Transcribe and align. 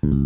Welcome 0.00 0.20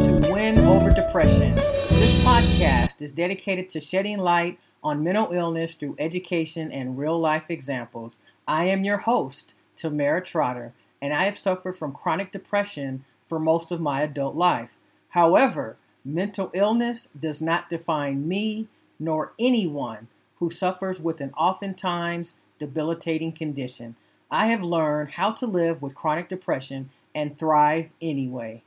to 0.00 0.32
Win 0.32 0.58
Over 0.66 0.90
Depression. 0.90 1.54
This 1.54 2.24
podcast 2.24 3.00
is 3.00 3.12
dedicated 3.12 3.70
to 3.70 3.78
shedding 3.78 4.18
light 4.18 4.58
on 4.82 5.04
mental 5.04 5.30
illness 5.30 5.74
through 5.74 5.94
education 6.00 6.72
and 6.72 6.98
real 6.98 7.20
life 7.20 7.44
examples. 7.48 8.18
I 8.48 8.64
am 8.64 8.82
your 8.82 8.96
host, 8.98 9.54
Tamera 9.76 10.24
Trotter, 10.24 10.72
and 11.00 11.14
I 11.14 11.26
have 11.26 11.38
suffered 11.38 11.76
from 11.76 11.92
chronic 11.92 12.32
depression 12.32 13.04
for 13.28 13.38
most 13.38 13.70
of 13.70 13.80
my 13.80 14.00
adult 14.00 14.34
life. 14.34 14.76
However, 15.10 15.76
mental 16.04 16.50
illness 16.52 17.06
does 17.16 17.40
not 17.40 17.70
define 17.70 18.26
me 18.26 18.66
nor 18.98 19.34
anyone 19.38 20.08
who 20.40 20.50
suffers 20.50 21.00
with 21.00 21.20
an 21.20 21.32
oftentimes 21.36 22.34
debilitating 22.58 23.32
condition. 23.32 23.96
I 24.30 24.46
have 24.46 24.62
learned 24.62 25.12
how 25.12 25.30
to 25.32 25.46
live 25.46 25.80
with 25.80 25.94
chronic 25.94 26.28
depression 26.28 26.90
and 27.14 27.38
thrive 27.38 27.90
anyway. 28.02 28.62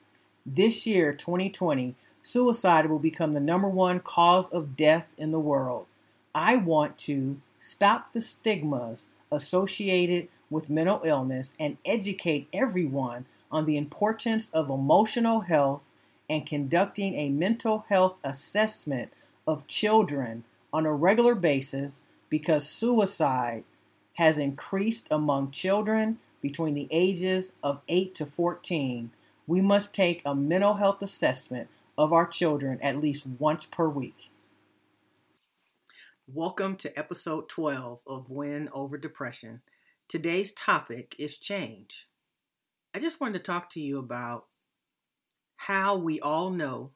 This 0.46 0.88
year, 0.88 1.14
2020, 1.14 1.96
suicide 2.22 2.90
will 2.90 3.00
become 3.00 3.34
the 3.34 3.40
number 3.40 3.68
one 3.68 4.00
cause 4.00 4.50
of 4.50 4.76
death 4.76 5.14
in 5.18 5.32
the 5.32 5.40
world. 5.40 5.86
I 6.34 6.56
want 6.56 6.98
to 7.00 7.40
stop 7.60 8.14
the 8.14 8.22
stigmas 8.22 9.08
associated 9.32 10.28
with 10.50 10.70
mental 10.70 11.02
illness 11.06 11.54
and 11.60 11.78
educate 11.86 12.50
everyone 12.52 13.26
on 13.52 13.66
the 13.66 13.78
importance 13.78 14.50
of 14.50 14.70
emotional 14.70 15.42
health 15.42 15.82
and 16.30 16.46
conducting 16.46 17.16
a 17.16 17.30
mental 17.30 17.86
health 17.90 18.16
assessment 18.24 19.12
of 19.46 19.68
children 19.68 20.44
on 20.74 20.86
a 20.86 20.94
regular 20.94 21.36
basis 21.36 22.02
because 22.30 22.68
suicide 22.68 23.64
has 24.14 24.38
increased 24.38 25.08
among 25.10 25.52
children 25.52 26.20
between 26.42 26.74
the 26.74 26.88
ages 26.92 27.52
of 27.64 27.82
8 27.88 28.16
to 28.16 28.26
14 28.26 29.12
we 29.48 29.60
must 29.60 29.94
take 29.94 30.22
a 30.24 30.34
mental 30.34 30.76
health 30.76 31.02
assessment 31.02 31.68
of 31.98 32.14
our 32.14 32.26
children 32.26 32.80
at 32.82 32.96
least 32.96 33.26
once 33.26 33.66
per 33.66 33.90
week. 33.90 34.30
Welcome 36.26 36.78
to 36.78 36.98
episode 36.98 37.50
12 37.50 38.00
of 38.08 38.30
Win 38.30 38.70
Over 38.72 38.98
Depression. 38.98 39.62
Today's 40.08 40.54
topic 40.54 41.16
is 41.20 41.38
change. 41.38 42.08
I 42.94 43.00
just 43.00 43.20
wanted 43.20 43.40
to 43.40 43.52
talk 43.52 43.70
to 43.72 43.82
you 43.82 44.00
about 44.00 44.46
how 45.58 45.98
we 45.98 46.22
all 46.22 46.50
know 46.50 46.92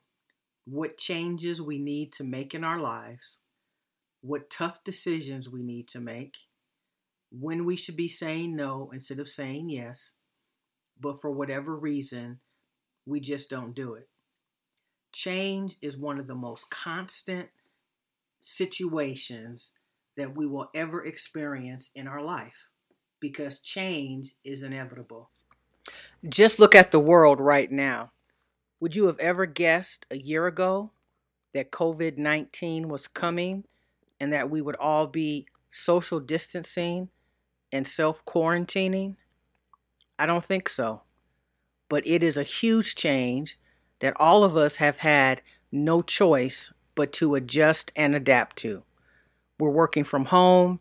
what 0.65 0.97
changes 0.97 1.61
we 1.61 1.77
need 1.77 2.13
to 2.13 2.23
make 2.23 2.55
in 2.55 2.63
our 2.63 2.79
lives, 2.79 3.41
what 4.21 4.49
tough 4.49 4.83
decisions 4.83 5.49
we 5.49 5.61
need 5.61 5.89
to 5.89 5.99
make, 5.99 6.37
when 7.39 7.65
we 7.65 7.75
should 7.75 7.95
be 7.95 8.07
saying 8.07 8.55
no 8.55 8.89
instead 8.93 9.19
of 9.19 9.27
saying 9.27 9.69
yes, 9.69 10.13
but 10.99 11.19
for 11.21 11.31
whatever 11.31 11.75
reason, 11.75 12.39
we 13.05 13.19
just 13.19 13.49
don't 13.49 13.75
do 13.75 13.93
it. 13.93 14.07
Change 15.11 15.75
is 15.81 15.97
one 15.97 16.19
of 16.19 16.27
the 16.27 16.35
most 16.35 16.69
constant 16.69 17.49
situations 18.39 19.71
that 20.17 20.35
we 20.35 20.45
will 20.45 20.69
ever 20.73 21.03
experience 21.03 21.91
in 21.95 22.07
our 22.07 22.21
life 22.21 22.69
because 23.19 23.59
change 23.59 24.33
is 24.43 24.63
inevitable. 24.63 25.29
Just 26.27 26.59
look 26.59 26.75
at 26.75 26.91
the 26.91 26.99
world 26.99 27.39
right 27.39 27.71
now. 27.71 28.11
Would 28.79 28.95
you 28.95 29.07
have 29.07 29.19
ever 29.19 29.45
guessed 29.45 30.05
a 30.11 30.17
year 30.17 30.47
ago 30.47 30.91
that 31.53 31.71
COVID 31.71 32.17
19 32.17 32.87
was 32.87 33.07
coming 33.07 33.63
and 34.19 34.31
that 34.33 34.49
we 34.49 34.61
would 34.61 34.75
all 34.75 35.07
be 35.07 35.47
social 35.69 36.19
distancing 36.19 37.09
and 37.75 37.87
self 37.87 38.23
quarantining? 38.25 39.17
I 40.17 40.25
don't 40.25 40.43
think 40.43 40.69
so 40.69 41.01
but 41.89 42.05
it 42.05 42.23
is 42.23 42.37
a 42.37 42.43
huge 42.43 42.95
change 42.95 43.57
that 43.99 44.13
all 44.17 44.43
of 44.43 44.57
us 44.57 44.77
have 44.77 44.97
had 44.97 45.41
no 45.71 46.01
choice 46.01 46.71
but 46.95 47.11
to 47.13 47.35
adjust 47.35 47.91
and 47.95 48.15
adapt 48.15 48.57
to. 48.57 48.83
We're 49.59 49.69
working 49.69 50.03
from 50.03 50.25
home, 50.25 50.79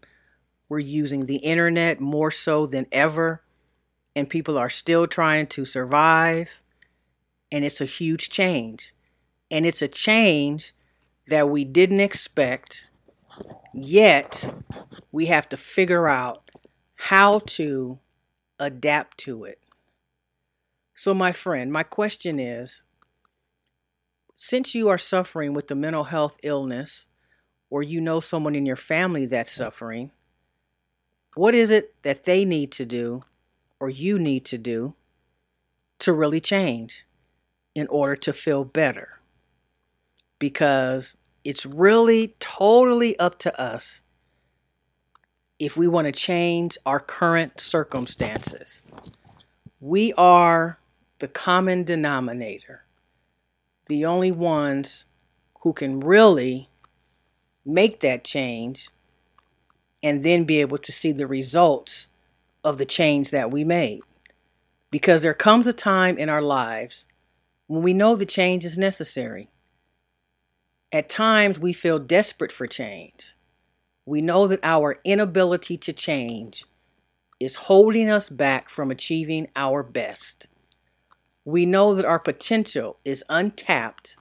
we're 0.69 0.78
using 0.78 1.27
the 1.27 1.37
internet 1.37 2.00
more 2.00 2.31
so 2.31 2.66
than 2.66 2.87
ever, 2.91 3.43
and 4.16 4.31
people 4.31 4.56
are 4.56 4.71
still 4.71 5.06
trying 5.06 5.47
to 5.49 5.65
survive. 5.65 6.61
And 7.53 7.65
it's 7.65 7.81
a 7.81 7.87
huge 7.87 8.31
change. 8.31 8.94
And 9.50 9.66
it's 9.66 9.82
a 9.82 9.88
change 9.88 10.72
that 11.28 11.49
we 11.49 11.65
didn't 11.65 12.00
expect, 12.00 12.88
yet 13.72 14.53
we 15.12 15.26
have 15.26 15.49
to 15.50 15.56
figure 15.56 16.09
out 16.09 16.44
how 17.09 17.38
to 17.41 17.98
adapt 18.59 19.19
to 19.19 19.44
it. 19.44 19.59
So, 20.94 21.12
my 21.12 21.32
friend, 21.32 21.70
my 21.70 21.82
question 21.82 22.41
is 22.41 22.82
since 24.34 24.75
you 24.75 24.88
are 24.88 24.97
suffering 24.97 25.53
with 25.53 25.69
the 25.69 25.75
mental 25.75 26.04
health 26.04 26.38
illness, 26.43 27.06
or 27.69 27.82
you 27.82 28.00
know 28.00 28.20
someone 28.20 28.54
in 28.54 28.64
your 28.64 28.76
family 28.76 29.26
that's 29.26 29.53
suffering, 29.53 30.12
what 31.34 31.54
is 31.54 31.69
it 31.69 31.94
that 32.04 32.25
they 32.25 32.47
need 32.47 32.72
to 32.72 32.87
do 32.87 33.22
or 33.78 33.91
you 33.91 34.19
need 34.19 34.47
to 34.47 34.56
do 34.56 34.94
to 35.98 36.10
really 36.14 36.41
change 36.41 37.06
in 37.75 37.87
order 37.88 38.16
to 38.16 38.32
feel 38.32 38.64
better? 38.64 39.20
Because 40.38 41.19
it's 41.44 41.66
really 41.66 42.34
totally 42.41 43.19
up 43.19 43.38
to 43.41 43.60
us 43.60 44.00
if 45.59 45.76
we 45.76 45.87
want 45.87 46.06
to 46.06 46.12
change 46.12 46.76
our 46.84 47.00
current 47.00 47.60
circumstances. 47.60 48.84
We 49.81 50.12
are 50.15 50.78
the 51.20 51.28
common 51.28 51.84
denominator, 51.84 52.84
the 53.87 54.04
only 54.04 54.32
ones 54.32 55.06
who 55.60 55.72
can 55.72 56.00
really 56.00 56.69
make 57.64 58.00
that 58.00 58.25
change 58.25 58.88
and 60.03 60.22
then 60.22 60.44
be 60.44 60.60
able 60.60 60.78
to 60.78 60.93
see 60.93 61.12
the 61.12 61.26
results 61.26 62.09
of 62.62 62.78
the 62.78 62.84
change 62.84 63.31
that 63.31 63.50
we 63.50 63.64
made. 63.64 64.00
Because 64.91 65.22
there 65.22 65.34
comes 65.34 65.66
a 65.66 65.72
time 65.72 66.19
in 66.19 66.28
our 66.28 66.43
lives 66.43 67.06
when 67.66 67.82
we 67.82 67.94
know 67.94 68.14
the 68.14 68.26
change 68.26 68.64
is 68.64 68.76
necessary. 68.76 69.48
At 70.93 71.09
times, 71.09 71.59
we 71.59 71.72
feel 71.72 71.98
desperate 71.98 72.53
for 72.53 72.66
change. 72.66 73.34
We 74.06 74.20
know 74.20 74.47
that 74.47 74.60
our 74.62 75.00
inability 75.04 75.78
to 75.78 75.92
change 75.92 76.65
is 77.41 77.56
holding 77.56 78.10
us 78.10 78.28
back 78.28 78.69
from 78.69 78.91
achieving 78.91 79.48
our 79.56 79.82
best. 79.82 80.47
We 81.44 81.66
know 81.66 81.94
that 81.94 82.04
our 82.04 82.19
potential 82.19 82.98
is 83.04 83.25
untapped, 83.28 84.16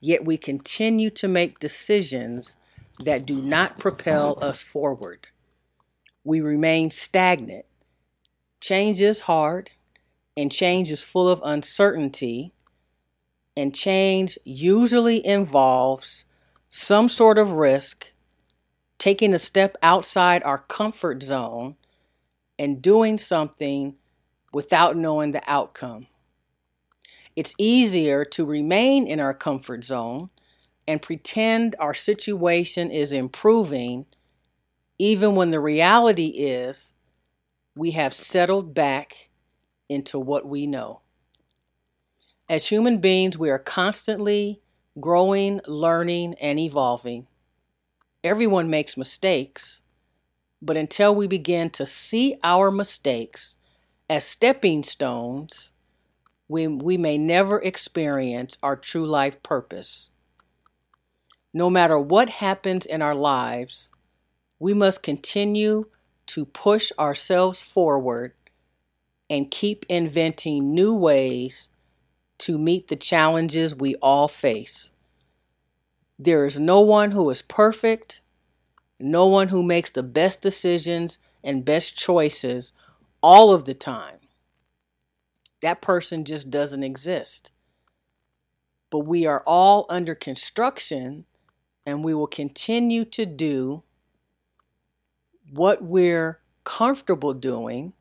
yet 0.00 0.24
we 0.24 0.36
continue 0.36 1.10
to 1.10 1.28
make 1.28 1.58
decisions 1.58 2.56
that 3.00 3.26
do 3.26 3.36
not 3.36 3.78
propel 3.78 4.38
us 4.40 4.62
forward. 4.62 5.26
We 6.22 6.40
remain 6.40 6.90
stagnant. 6.90 7.66
Change 8.60 9.00
is 9.00 9.22
hard, 9.22 9.72
and 10.36 10.50
change 10.50 10.90
is 10.90 11.04
full 11.04 11.28
of 11.28 11.40
uncertainty, 11.44 12.52
and 13.56 13.74
change 13.74 14.38
usually 14.44 15.24
involves 15.24 16.24
some 16.70 17.08
sort 17.08 17.36
of 17.36 17.52
risk, 17.52 18.10
taking 18.98 19.34
a 19.34 19.38
step 19.38 19.76
outside 19.82 20.42
our 20.42 20.58
comfort 20.58 21.22
zone, 21.22 21.76
and 22.58 22.80
doing 22.80 23.18
something 23.18 23.96
without 24.52 24.96
knowing 24.96 25.32
the 25.32 25.42
outcome. 25.46 26.06
It's 27.34 27.54
easier 27.58 28.24
to 28.26 28.44
remain 28.44 29.06
in 29.06 29.18
our 29.18 29.34
comfort 29.34 29.84
zone 29.84 30.30
and 30.86 31.02
pretend 31.02 31.74
our 31.78 31.94
situation 31.94 32.90
is 32.90 33.12
improving, 33.12 34.06
even 34.98 35.34
when 35.34 35.50
the 35.50 35.60
reality 35.60 36.28
is 36.28 36.94
we 37.74 37.90
have 37.92 38.14
settled 38.14 38.72
back 38.72 39.30
into 39.88 40.18
what 40.18 40.46
we 40.46 40.66
know. 40.66 41.00
As 42.48 42.68
human 42.68 42.98
beings, 42.98 43.36
we 43.36 43.50
are 43.50 43.58
constantly 43.58 44.60
growing, 45.00 45.60
learning, 45.66 46.34
and 46.40 46.60
evolving. 46.60 47.26
Everyone 48.24 48.70
makes 48.70 48.96
mistakes, 48.96 49.82
but 50.62 50.78
until 50.78 51.14
we 51.14 51.26
begin 51.26 51.68
to 51.70 51.84
see 51.84 52.38
our 52.42 52.70
mistakes 52.70 53.58
as 54.08 54.24
stepping 54.24 54.82
stones, 54.82 55.72
we, 56.48 56.66
we 56.66 56.96
may 56.96 57.18
never 57.18 57.60
experience 57.60 58.56
our 58.62 58.76
true 58.76 59.04
life 59.04 59.42
purpose. 59.42 60.08
No 61.52 61.68
matter 61.68 61.98
what 61.98 62.30
happens 62.30 62.86
in 62.86 63.02
our 63.02 63.14
lives, 63.14 63.90
we 64.58 64.72
must 64.72 65.02
continue 65.02 65.88
to 66.28 66.46
push 66.46 66.92
ourselves 66.98 67.62
forward 67.62 68.32
and 69.28 69.50
keep 69.50 69.84
inventing 69.90 70.72
new 70.72 70.94
ways 70.94 71.68
to 72.38 72.56
meet 72.56 72.88
the 72.88 72.96
challenges 72.96 73.74
we 73.74 73.96
all 73.96 74.28
face. 74.28 74.92
There 76.18 76.44
is 76.44 76.58
no 76.58 76.80
one 76.80 77.10
who 77.10 77.28
is 77.30 77.42
perfect, 77.42 78.20
no 79.00 79.26
one 79.26 79.48
who 79.48 79.62
makes 79.62 79.90
the 79.90 80.02
best 80.02 80.40
decisions 80.40 81.18
and 81.42 81.64
best 81.64 81.96
choices 81.96 82.72
all 83.22 83.52
of 83.52 83.64
the 83.64 83.74
time. 83.74 84.18
That 85.60 85.82
person 85.82 86.24
just 86.24 86.50
doesn't 86.50 86.82
exist. 86.82 87.50
But 88.90 89.00
we 89.00 89.26
are 89.26 89.42
all 89.46 89.86
under 89.88 90.14
construction 90.14 91.24
and 91.86 92.04
we 92.04 92.14
will 92.14 92.26
continue 92.26 93.04
to 93.06 93.26
do 93.26 93.82
what 95.50 95.82
we're 95.82 96.40
comfortable 96.64 97.34
doing 97.34 97.92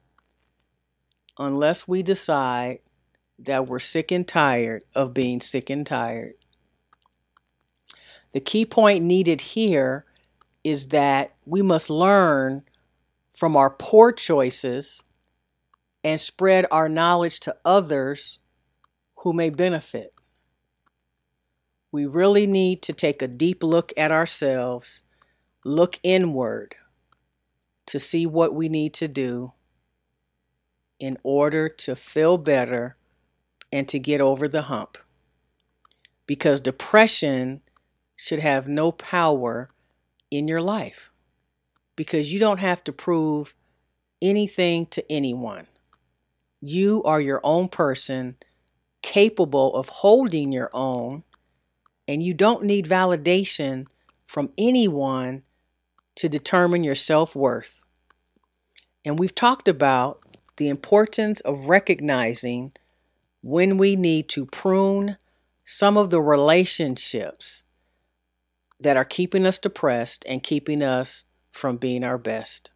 unless 1.38 1.88
we 1.88 2.04
decide 2.04 2.80
that 3.40 3.68
we're 3.68 3.80
sick 3.80 4.12
and 4.12 4.28
tired 4.28 4.84
of 4.96 5.14
being 5.14 5.42
sick 5.42 5.70
and 5.70 5.86
tired. 5.86 6.36
The 8.34 8.42
key 8.42 8.66
point 8.66 9.04
needed 9.04 9.42
here 9.42 10.06
is 10.64 10.88
that 10.88 11.36
we 11.46 11.62
must 11.62 11.90
learn 11.90 12.64
from 13.34 13.56
our 13.56 13.70
poor 13.70 14.12
choices 14.12 15.04
and 16.04 16.20
spread 16.20 16.66
our 16.72 16.90
knowledge 16.90 17.40
to 17.42 17.56
others 17.64 18.40
who 19.18 19.34
may 19.34 19.50
benefit. 19.50 20.14
We 21.92 22.06
really 22.06 22.48
need 22.48 22.82
to 22.84 22.94
take 22.94 23.22
a 23.22 23.28
deep 23.28 23.64
look 23.64 23.94
at 23.96 24.12
ourselves, 24.12 25.04
look 25.64 26.00
inward 26.04 26.76
to 27.86 28.00
see 28.00 28.26
what 28.26 28.56
we 28.56 28.68
need 28.68 28.94
to 28.96 29.08
do 29.08 29.54
in 31.00 31.18
order 31.24 31.70
to 31.70 31.96
feel 31.96 32.38
better 32.38 32.98
and 33.72 33.88
to 33.90 34.00
get 34.00 34.22
over 34.22 34.48
the 34.48 34.64
hump. 34.64 34.98
Because 36.26 36.62
depression 36.62 37.62
should 38.16 38.40
have 38.40 38.68
no 38.68 38.92
power 38.92 39.70
in 40.30 40.48
your 40.48 40.62
life. 40.62 41.12
Because 41.96 42.34
you 42.34 42.40
don't 42.40 42.60
have 42.60 42.84
to 42.86 42.92
prove 42.92 43.56
anything 44.22 44.86
to 44.88 45.12
anyone. 45.12 45.68
You 46.62 47.04
are 47.04 47.22
your 47.22 47.42
own 47.44 47.68
person, 47.68 48.38
capable 49.02 49.76
of 49.76 49.90
holding 49.90 50.52
your 50.52 50.70
own, 50.74 51.24
and 52.08 52.24
you 52.24 52.34
don't 52.34 52.64
need 52.64 52.88
validation 52.88 53.88
from 54.26 54.52
anyone 54.58 55.44
to 56.16 56.30
determine 56.30 56.84
your 56.84 56.96
self 56.96 57.36
worth. 57.36 57.84
And 59.06 59.20
we've 59.20 59.36
talked 59.36 59.68
about 59.68 60.22
the 60.58 60.70
importance 60.70 61.42
of 61.42 61.66
recognizing 61.66 62.72
when 63.42 63.78
we 63.78 63.96
need 63.96 64.30
to 64.30 64.46
prune 64.46 65.18
some 65.66 65.98
of 65.98 66.10
the 66.10 66.22
relationships 66.22 67.66
that 68.84 68.98
are 68.98 69.06
keeping 69.06 69.46
us 69.46 69.58
depressed 69.58 70.26
and 70.28 70.44
keeping 70.44 70.84
us 70.84 71.24
from 71.52 71.78
being 71.78 72.04
our 72.04 72.18
best. 72.18 72.70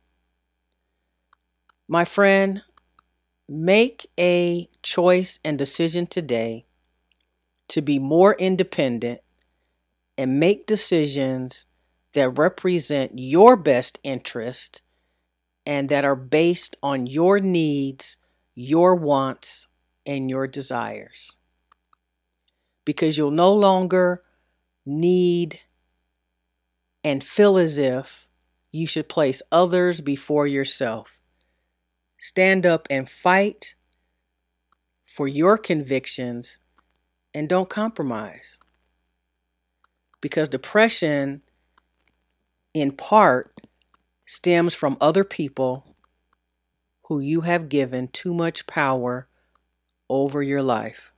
My 1.88 2.06
friend, 2.06 2.62
make 3.50 4.08
a 4.20 4.70
choice 4.82 5.40
and 5.44 5.58
decision 5.58 6.08
today 6.08 6.66
to 7.70 7.82
be 7.82 8.00
more 8.00 8.36
independent 8.36 9.20
and 10.18 10.40
make 10.40 10.66
decisions 10.66 11.66
that 12.14 12.30
represent 12.30 13.12
your 13.16 13.58
best 13.58 14.00
interest 14.04 14.82
and 15.66 15.90
that 15.90 16.06
are 16.06 16.16
based 16.16 16.78
on 16.82 17.06
your 17.06 17.42
needs, 17.42 18.18
your 18.56 18.96
wants, 18.96 19.68
and 20.06 20.30
your 20.30 20.48
desires. 20.48 21.32
Because 22.86 23.18
you'll 23.18 23.32
no 23.32 23.54
longer 23.54 24.24
need 24.86 25.60
and 27.08 27.24
feel 27.24 27.58
as 27.58 27.78
if 27.78 28.28
you 28.70 28.86
should 28.86 29.08
place 29.08 29.42
others 29.50 30.02
before 30.02 30.46
yourself. 30.46 31.22
Stand 32.18 32.66
up 32.66 32.86
and 32.90 33.08
fight 33.08 33.76
for 35.06 35.26
your 35.26 35.58
convictions 35.58 36.60
and 37.34 37.48
don't 37.48 37.70
compromise. 37.70 38.60
Because 40.20 40.50
depression, 40.50 41.44
in 42.74 42.92
part, 42.92 43.56
stems 44.26 44.74
from 44.74 44.98
other 45.00 45.24
people 45.24 45.96
who 47.04 47.22
you 47.22 47.40
have 47.40 47.70
given 47.70 48.10
too 48.10 48.34
much 48.34 48.68
power 48.68 49.30
over 50.10 50.44
your 50.44 50.62
life. 50.62 51.14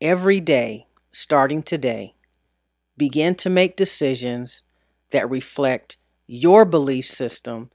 Every 0.00 0.40
day, 0.40 0.86
starting 1.12 1.62
today, 1.62 2.14
begin 2.96 3.34
to 3.36 3.50
make 3.50 3.76
decisions 3.76 4.62
that 5.10 5.28
reflect 5.28 5.96
your 6.26 6.64
belief 6.64 7.06
system 7.06 7.70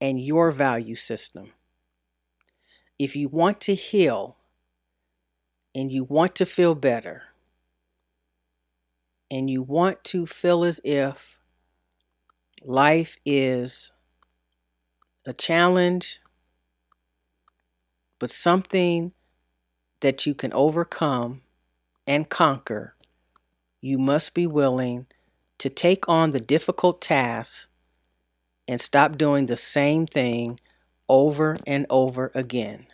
and 0.00 0.20
your 0.20 0.50
value 0.50 0.96
system. 0.96 1.52
If 2.98 3.16
you 3.16 3.28
want 3.28 3.60
to 3.62 3.74
heal 3.74 4.36
and 5.74 5.90
you 5.90 6.04
want 6.04 6.34
to 6.36 6.46
feel 6.46 6.74
better 6.74 7.22
and 9.30 9.48
you 9.48 9.62
want 9.62 10.02
to 10.04 10.26
feel 10.26 10.64
as 10.64 10.80
if 10.84 11.40
life 12.62 13.16
is 13.24 13.90
a 15.24 15.32
challenge, 15.32 16.20
but 18.18 18.30
something 18.30 19.12
that 20.00 20.26
you 20.26 20.34
can 20.34 20.52
overcome 20.52 21.42
and 22.06 22.28
conquer, 22.28 22.94
you 23.80 23.98
must 23.98 24.34
be 24.34 24.46
willing 24.46 25.06
to 25.58 25.68
take 25.70 26.08
on 26.08 26.32
the 26.32 26.40
difficult 26.40 27.00
tasks 27.00 27.68
and 28.68 28.80
stop 28.80 29.16
doing 29.16 29.46
the 29.46 29.56
same 29.56 30.06
thing 30.06 30.60
over 31.08 31.56
and 31.66 31.86
over 31.90 32.30
again. 32.34 32.86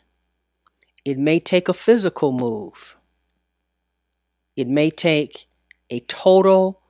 It 1.04 1.18
may 1.18 1.38
take 1.38 1.68
a 1.68 1.74
physical 1.74 2.32
move. 2.32 2.96
It 4.56 4.68
may 4.68 4.90
take 4.90 5.46
a 5.90 6.00
total 6.00 6.80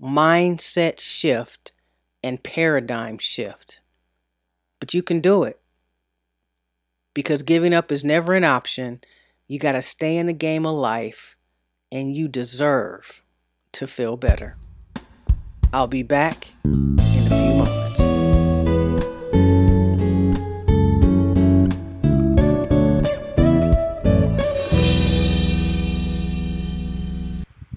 mindset 0.00 1.00
shift 1.00 1.72
and 2.22 2.42
paradigm 2.42 3.18
shift. 3.18 3.80
But 4.78 4.94
you 4.94 5.02
can 5.02 5.20
do 5.20 5.44
it 5.44 5.60
because 7.14 7.42
giving 7.42 7.74
up 7.74 7.90
is 7.90 8.04
never 8.04 8.34
an 8.34 8.44
option. 8.44 9.00
You 9.48 9.58
got 9.58 9.72
to 9.72 9.82
stay 9.82 10.16
in 10.16 10.26
the 10.26 10.32
game 10.32 10.64
of 10.64 10.74
life 10.74 11.36
and 11.90 12.14
you 12.14 12.28
deserve 12.28 13.22
to 13.72 13.86
feel 13.86 14.16
better. 14.16 14.56
I'll 15.72 15.86
be 15.86 16.02
back 16.02 16.48
in 16.64 16.98
a 16.98 17.02
few 17.02 17.54
moments. 17.56 17.80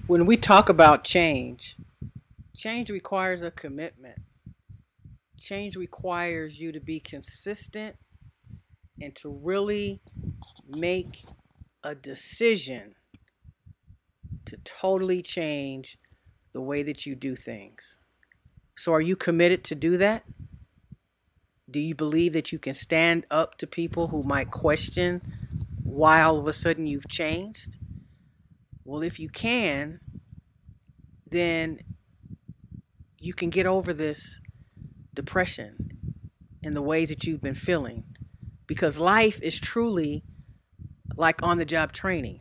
When 0.06 0.26
we 0.26 0.36
talk 0.36 0.68
about 0.68 1.02
change, 1.04 1.76
change 2.54 2.90
requires 2.90 3.42
a 3.42 3.50
commitment. 3.50 4.18
Change 5.38 5.76
requires 5.76 6.60
you 6.60 6.72
to 6.72 6.80
be 6.80 7.00
consistent 7.00 7.96
and 9.00 9.14
to 9.16 9.28
really 9.28 10.00
make 10.68 11.24
a 11.82 11.94
decision 11.94 12.94
to 14.46 14.56
totally 14.64 15.22
change 15.22 15.98
the 16.52 16.60
way 16.60 16.82
that 16.82 17.04
you 17.06 17.14
do 17.14 17.34
things. 17.36 17.98
So, 18.76 18.92
are 18.92 19.00
you 19.00 19.16
committed 19.16 19.64
to 19.64 19.74
do 19.74 19.96
that? 19.98 20.24
Do 21.70 21.80
you 21.80 21.94
believe 21.94 22.32
that 22.34 22.52
you 22.52 22.58
can 22.58 22.74
stand 22.74 23.26
up 23.30 23.56
to 23.58 23.66
people 23.66 24.08
who 24.08 24.22
might 24.22 24.50
question 24.50 25.22
why 25.82 26.22
all 26.22 26.38
of 26.38 26.46
a 26.46 26.52
sudden 26.52 26.86
you've 26.86 27.08
changed? 27.08 27.76
Well, 28.84 29.02
if 29.02 29.18
you 29.18 29.28
can, 29.28 30.00
then 31.28 31.80
you 33.18 33.32
can 33.32 33.50
get 33.50 33.66
over 33.66 33.92
this 33.92 34.40
depression 35.14 35.76
in 36.62 36.74
the 36.74 36.82
ways 36.82 37.08
that 37.08 37.24
you've 37.24 37.40
been 37.40 37.54
feeling 37.54 38.04
because 38.66 38.98
life 38.98 39.40
is 39.42 39.58
truly 39.58 40.24
like 41.16 41.42
on 41.42 41.58
the 41.58 41.64
job 41.64 41.92
training. 41.92 42.40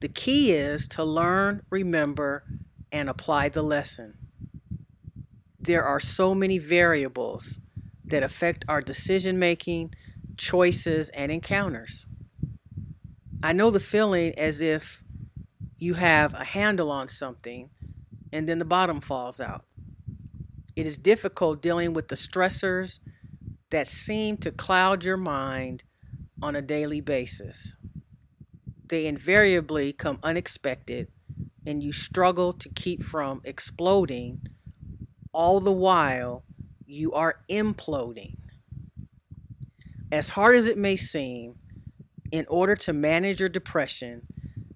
The 0.00 0.08
key 0.08 0.52
is 0.52 0.88
to 0.88 1.04
learn, 1.04 1.62
remember, 1.68 2.44
and 2.90 3.10
apply 3.10 3.50
the 3.50 3.62
lesson. 3.62 4.14
There 5.60 5.84
are 5.84 6.00
so 6.00 6.34
many 6.34 6.56
variables 6.56 7.60
that 8.06 8.22
affect 8.22 8.64
our 8.66 8.80
decision 8.80 9.38
making, 9.38 9.94
choices, 10.38 11.10
and 11.10 11.30
encounters. 11.30 12.06
I 13.42 13.52
know 13.52 13.70
the 13.70 13.78
feeling 13.78 14.32
as 14.38 14.62
if 14.62 15.04
you 15.76 15.94
have 15.94 16.32
a 16.32 16.44
handle 16.44 16.90
on 16.90 17.08
something 17.08 17.68
and 18.32 18.48
then 18.48 18.58
the 18.58 18.64
bottom 18.64 19.02
falls 19.02 19.38
out. 19.38 19.66
It 20.76 20.86
is 20.86 20.96
difficult 20.96 21.60
dealing 21.60 21.92
with 21.92 22.08
the 22.08 22.16
stressors 22.16 23.00
that 23.70 23.86
seem 23.86 24.38
to 24.38 24.50
cloud 24.50 25.04
your 25.04 25.18
mind 25.18 25.84
on 26.42 26.56
a 26.56 26.62
daily 26.62 27.02
basis 27.02 27.76
they 28.90 29.06
invariably 29.06 29.92
come 29.92 30.18
unexpected 30.22 31.08
and 31.64 31.82
you 31.82 31.92
struggle 31.92 32.52
to 32.52 32.68
keep 32.68 33.02
from 33.02 33.40
exploding, 33.44 34.40
all 35.32 35.60
the 35.60 35.72
while 35.72 36.44
you 36.84 37.12
are 37.12 37.40
imploding. 37.48 38.36
As 40.10 40.30
hard 40.30 40.56
as 40.56 40.66
it 40.66 40.76
may 40.76 40.96
seem, 40.96 41.54
in 42.32 42.44
order 42.48 42.74
to 42.74 42.92
manage 42.92 43.38
your 43.38 43.48
depression, 43.48 44.22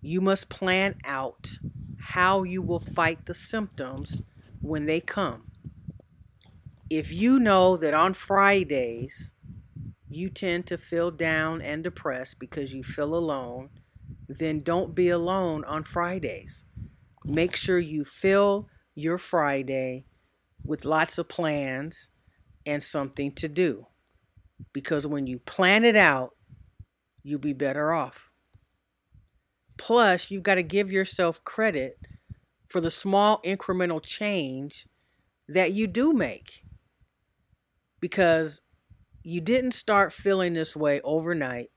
you 0.01 0.21
must 0.21 0.49
plan 0.49 0.95
out 1.05 1.59
how 1.99 2.45
you 2.45 2.63
will 2.63 2.81
fight 2.81 3.27
the 3.27 3.35
symptoms 3.35 4.23
when 4.61 4.87
they 4.87 5.01
come. 5.01 5.51
If 6.89 7.13
you 7.13 7.41
know 7.41 7.77
that 7.77 7.95
on 7.95 8.15
Fridays 8.15 9.33
you 10.09 10.31
tend 10.31 10.67
to 10.69 10.79
feel 10.79 11.11
down 11.11 11.61
and 11.61 11.83
depressed 11.83 12.39
because 12.39 12.73
you 12.73 12.85
feel 12.85 13.17
alone, 13.17 13.71
then 14.29 14.59
don't 14.59 14.95
be 14.95 15.09
alone 15.09 15.65
on 15.65 15.85
Fridays. 15.85 16.65
Make 17.25 17.57
sure 17.57 17.79
you 17.79 18.05
fill 18.05 18.69
your 18.95 19.19
Friday 19.19 20.07
with 20.65 20.85
lots 20.85 21.19
of 21.19 21.29
plans 21.29 22.11
and 22.67 22.83
something 22.83 23.33
to 23.33 23.49
do. 23.49 23.87
Because 24.73 25.07
when 25.07 25.27
you 25.27 25.39
plan 25.39 25.85
it 25.85 25.97
out, 25.97 26.31
you'll 27.23 27.39
be 27.39 27.53
better 27.53 27.93
off. 27.93 28.33
Plus, 29.77 30.31
you've 30.31 30.43
got 30.43 30.55
to 30.55 30.63
give 30.63 30.93
yourself 30.93 31.43
credit 31.45 31.99
for 32.69 32.81
the 32.81 32.91
small 32.91 33.41
incremental 33.43 34.03
change 34.03 34.87
that 35.49 35.73
you 35.73 35.87
do 35.87 36.13
make. 36.13 36.65
Because 38.01 38.61
you 39.23 39.41
didn't 39.41 39.73
start 39.73 40.13
feeling 40.13 40.53
this 40.53 40.77
way 40.77 41.01
overnight. 41.03 41.71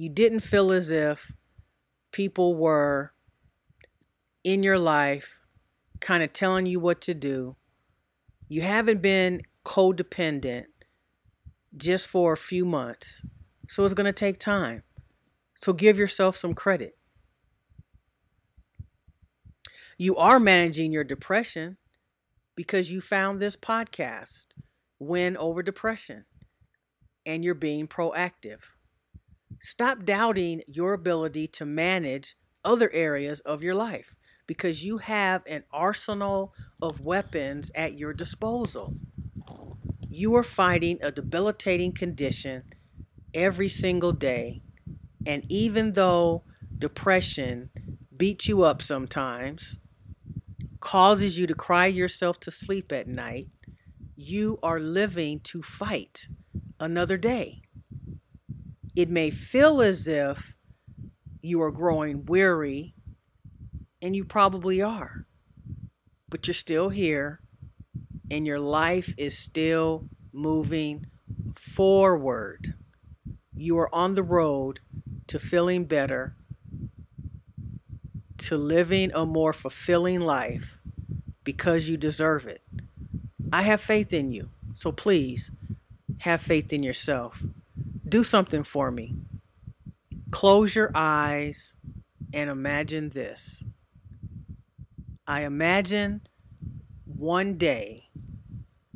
You 0.00 0.08
didn't 0.08 0.40
feel 0.40 0.70
as 0.70 0.92
if 0.92 1.32
people 2.12 2.54
were 2.54 3.12
in 4.44 4.62
your 4.62 4.78
life 4.78 5.42
kind 6.00 6.22
of 6.22 6.32
telling 6.32 6.66
you 6.66 6.78
what 6.78 7.00
to 7.00 7.14
do. 7.14 7.56
You 8.46 8.62
haven't 8.62 9.02
been 9.02 9.42
codependent 9.64 10.66
just 11.76 12.06
for 12.06 12.32
a 12.32 12.36
few 12.36 12.64
months. 12.64 13.24
So 13.68 13.84
it's 13.84 13.92
going 13.92 14.04
to 14.06 14.12
take 14.12 14.38
time. 14.38 14.84
So 15.60 15.72
give 15.72 15.98
yourself 15.98 16.36
some 16.36 16.54
credit. 16.54 16.96
You 19.98 20.14
are 20.14 20.38
managing 20.38 20.92
your 20.92 21.02
depression 21.02 21.76
because 22.54 22.88
you 22.88 23.00
found 23.00 23.40
this 23.40 23.56
podcast, 23.56 24.46
Win 25.00 25.36
Over 25.36 25.60
Depression, 25.60 26.24
and 27.26 27.44
you're 27.44 27.56
being 27.56 27.88
proactive. 27.88 28.60
Stop 29.60 30.04
doubting 30.04 30.62
your 30.66 30.92
ability 30.92 31.48
to 31.48 31.64
manage 31.64 32.36
other 32.64 32.90
areas 32.92 33.40
of 33.40 33.62
your 33.62 33.74
life 33.74 34.14
because 34.46 34.84
you 34.84 34.98
have 34.98 35.42
an 35.46 35.64
arsenal 35.72 36.54
of 36.80 37.00
weapons 37.00 37.70
at 37.74 37.98
your 37.98 38.12
disposal. 38.12 38.94
You 40.08 40.34
are 40.36 40.44
fighting 40.44 40.98
a 41.02 41.12
debilitating 41.12 41.92
condition 41.92 42.64
every 43.34 43.68
single 43.68 44.12
day 44.12 44.62
and 45.26 45.44
even 45.50 45.92
though 45.92 46.42
depression 46.78 47.70
beats 48.16 48.48
you 48.48 48.62
up 48.62 48.80
sometimes, 48.82 49.78
causes 50.80 51.38
you 51.38 51.46
to 51.46 51.54
cry 51.54 51.86
yourself 51.86 52.40
to 52.40 52.50
sleep 52.50 52.92
at 52.92 53.06
night, 53.06 53.48
you 54.16 54.58
are 54.62 54.80
living 54.80 55.40
to 55.40 55.62
fight 55.62 56.28
another 56.80 57.16
day. 57.18 57.62
It 58.98 59.08
may 59.08 59.30
feel 59.30 59.80
as 59.80 60.08
if 60.08 60.56
you 61.40 61.62
are 61.62 61.70
growing 61.70 62.26
weary, 62.26 62.96
and 64.02 64.16
you 64.16 64.24
probably 64.24 64.82
are, 64.82 65.24
but 66.28 66.48
you're 66.48 66.54
still 66.54 66.88
here, 66.88 67.38
and 68.28 68.44
your 68.44 68.58
life 68.58 69.14
is 69.16 69.38
still 69.38 70.08
moving 70.32 71.06
forward. 71.54 72.74
You 73.54 73.78
are 73.78 73.94
on 73.94 74.16
the 74.16 74.24
road 74.24 74.80
to 75.28 75.38
feeling 75.38 75.84
better, 75.84 76.34
to 78.38 78.56
living 78.56 79.12
a 79.14 79.24
more 79.24 79.52
fulfilling 79.52 80.18
life 80.18 80.78
because 81.44 81.88
you 81.88 81.96
deserve 81.96 82.48
it. 82.48 82.62
I 83.52 83.62
have 83.62 83.80
faith 83.80 84.12
in 84.12 84.32
you. 84.32 84.48
So 84.74 84.90
please 84.90 85.52
have 86.22 86.42
faith 86.42 86.72
in 86.72 86.82
yourself. 86.82 87.44
Do 88.08 88.24
something 88.24 88.62
for 88.62 88.90
me. 88.90 89.14
Close 90.30 90.74
your 90.74 90.90
eyes 90.94 91.76
and 92.32 92.50
imagine 92.50 93.10
this. 93.10 93.64
I 95.26 95.42
imagine 95.42 96.22
one 97.04 97.58
day 97.58 98.08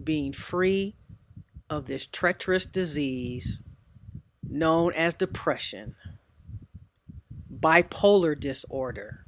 being 0.03 0.33
free 0.33 0.97
of 1.69 1.87
this 1.87 2.07
treacherous 2.07 2.65
disease 2.65 3.63
known 4.43 4.93
as 4.95 5.15
depression 5.15 5.97
bipolar 7.63 8.39
disorder, 8.39 9.25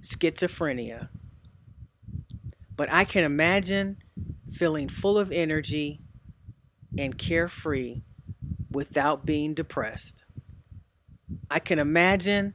schizophrenia. 0.00 1.08
But 2.76 2.92
I 2.92 3.04
can 3.04 3.24
imagine 3.24 3.96
feeling 4.52 4.88
full 4.88 5.18
of 5.18 5.32
energy 5.32 6.02
and 6.98 7.16
carefree 7.16 8.02
without 8.70 9.24
being 9.24 9.54
depressed. 9.54 10.24
I 11.50 11.60
can 11.60 11.78
imagine 11.78 12.54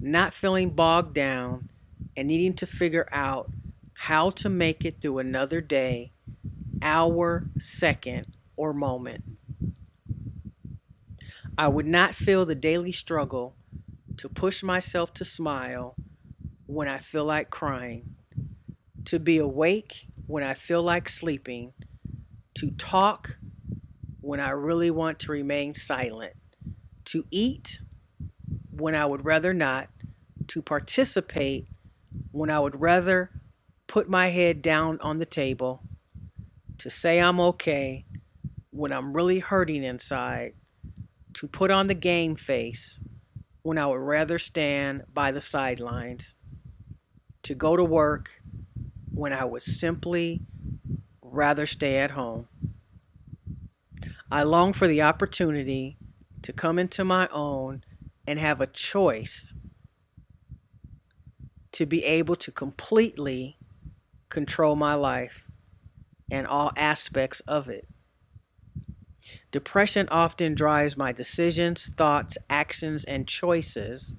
not 0.00 0.32
feeling 0.32 0.70
bogged 0.70 1.14
down 1.14 1.70
and 2.16 2.28
needing 2.28 2.54
to 2.54 2.66
figure 2.66 3.08
out 3.12 3.50
how 3.94 4.30
to 4.30 4.48
make 4.48 4.84
it 4.84 5.00
through 5.00 5.18
another 5.18 5.60
day, 5.60 6.12
hour, 6.82 7.44
second, 7.58 8.36
or 8.56 8.74
moment. 8.74 9.24
I 11.56 11.68
would 11.68 11.86
not 11.86 12.16
feel 12.16 12.44
the 12.44 12.56
daily 12.56 12.92
struggle 12.92 13.54
to 14.16 14.28
push 14.28 14.62
myself 14.62 15.14
to 15.14 15.24
smile 15.24 15.94
when 16.66 16.88
I 16.88 16.98
feel 16.98 17.24
like 17.24 17.50
crying, 17.50 18.16
to 19.04 19.20
be 19.20 19.38
awake 19.38 20.08
when 20.26 20.42
I 20.42 20.54
feel 20.54 20.82
like 20.82 21.08
sleeping, 21.08 21.72
to 22.54 22.72
talk 22.72 23.38
when 24.24 24.40
I 24.40 24.50
really 24.50 24.90
want 24.90 25.18
to 25.20 25.32
remain 25.32 25.74
silent, 25.74 26.32
to 27.04 27.24
eat 27.30 27.78
when 28.70 28.94
I 28.94 29.04
would 29.04 29.24
rather 29.24 29.52
not, 29.52 29.90
to 30.48 30.62
participate 30.62 31.68
when 32.32 32.48
I 32.48 32.58
would 32.58 32.80
rather 32.80 33.30
put 33.86 34.08
my 34.08 34.28
head 34.28 34.62
down 34.62 34.98
on 35.02 35.18
the 35.18 35.26
table, 35.26 35.82
to 36.78 36.88
say 36.88 37.20
I'm 37.20 37.38
okay 37.38 38.06
when 38.70 38.92
I'm 38.92 39.12
really 39.12 39.40
hurting 39.40 39.84
inside, 39.84 40.54
to 41.34 41.46
put 41.46 41.70
on 41.70 41.86
the 41.86 41.94
game 41.94 42.34
face 42.34 43.00
when 43.62 43.76
I 43.76 43.86
would 43.86 44.00
rather 44.00 44.38
stand 44.38 45.04
by 45.12 45.32
the 45.32 45.42
sidelines, 45.42 46.34
to 47.42 47.54
go 47.54 47.76
to 47.76 47.84
work 47.84 48.42
when 49.12 49.34
I 49.34 49.44
would 49.44 49.62
simply 49.62 50.40
rather 51.20 51.66
stay 51.66 51.98
at 51.98 52.12
home. 52.12 52.48
I 54.34 54.42
long 54.42 54.72
for 54.72 54.88
the 54.88 55.00
opportunity 55.00 55.96
to 56.42 56.52
come 56.52 56.76
into 56.76 57.04
my 57.04 57.28
own 57.28 57.84
and 58.26 58.36
have 58.36 58.60
a 58.60 58.66
choice 58.66 59.54
to 61.70 61.86
be 61.86 62.02
able 62.02 62.34
to 62.34 62.50
completely 62.50 63.58
control 64.30 64.74
my 64.74 64.94
life 64.94 65.46
and 66.32 66.48
all 66.48 66.72
aspects 66.76 67.42
of 67.46 67.68
it. 67.68 67.86
Depression 69.52 70.08
often 70.10 70.56
drives 70.56 70.96
my 70.96 71.12
decisions, 71.12 71.94
thoughts, 71.96 72.36
actions, 72.50 73.04
and 73.04 73.28
choices, 73.28 74.16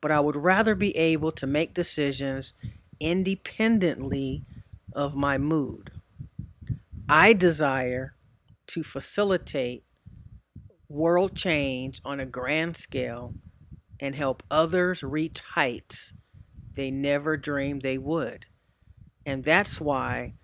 but 0.00 0.10
I 0.10 0.20
would 0.20 0.36
rather 0.36 0.74
be 0.74 0.96
able 0.96 1.32
to 1.32 1.46
make 1.46 1.74
decisions 1.74 2.54
independently 2.98 4.46
of 4.94 5.14
my 5.14 5.36
mood. 5.36 5.90
I 7.10 7.34
desire 7.34 8.14
to 8.68 8.82
facilitate 8.82 9.84
world 10.88 11.34
change 11.36 12.00
on 12.04 12.20
a 12.20 12.26
grand 12.26 12.76
scale 12.76 13.34
and 14.00 14.14
help 14.14 14.42
others 14.50 15.02
reach 15.02 15.40
heights 15.54 16.14
they 16.74 16.90
never 16.90 17.36
dreamed 17.36 17.82
they 17.82 17.98
would. 17.98 18.46
And 19.24 19.42
that's 19.42 19.80
why 19.80 20.34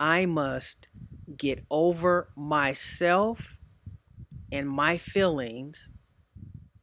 I 0.00 0.26
must 0.26 0.88
get 1.36 1.64
over 1.70 2.30
myself 2.34 3.58
and 4.50 4.68
my 4.68 4.96
feelings 4.98 5.90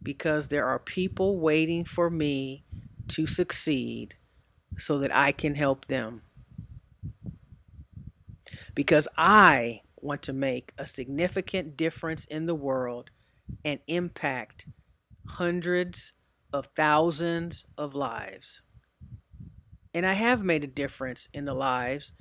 because 0.01 0.47
there 0.47 0.65
are 0.65 0.79
people 0.79 1.39
waiting 1.39 1.83
for 1.83 2.09
me 2.09 2.63
to 3.09 3.27
succeed 3.27 4.15
so 4.77 4.99
that 4.99 5.13
I 5.13 5.31
can 5.31 5.55
help 5.55 5.87
them. 5.87 6.21
Because 8.75 9.07
I 9.17 9.81
want 10.03 10.21
to 10.23 10.33
make 10.33 10.73
a 10.77 10.85
significant 10.85 11.77
difference 11.77 12.25
in 12.25 12.45
the 12.45 12.55
world 12.55 13.09
and 13.65 13.79
impact 13.87 14.67
hundreds 15.27 16.13
of 16.53 16.67
thousands 16.75 17.65
of 17.77 17.95
lives. 17.95 18.63
And 19.93 20.05
I 20.05 20.13
have 20.13 20.43
made 20.43 20.63
a 20.63 20.67
difference 20.67 21.27
in 21.33 21.45
the 21.45 21.53
lives 21.53 22.13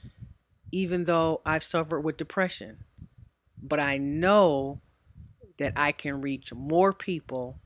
even 0.72 1.04
though 1.04 1.40
I've 1.44 1.64
suffered 1.64 2.00
with 2.00 2.16
depression. 2.16 2.78
But 3.62 3.80
I 3.80 3.98
know 3.98 4.80
that 5.58 5.72
I 5.76 5.92
can 5.92 6.20
reach 6.20 6.52
more 6.52 6.92
people 6.92 7.58